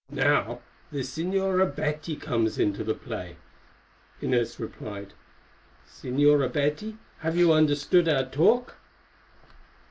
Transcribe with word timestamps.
"Now 0.09 0.61
the 0.91 1.01
Señora 1.01 1.75
Betty 1.75 2.15
comes 2.15 2.57
into 2.57 2.83
the 2.83 2.95
play," 2.95 3.37
replied 4.19 4.19
Inez. 4.19 4.55
"Señora 6.15 6.51
Betty, 6.51 6.97
have 7.19 7.37
you 7.37 7.53
understood 7.53 8.09
our 8.09 8.25
talk?" 8.25 8.77